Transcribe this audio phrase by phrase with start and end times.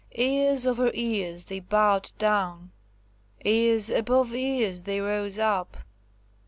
[0.15, 2.71] Ears over ears they bowed down;
[3.45, 5.77] ears above ears they rose up.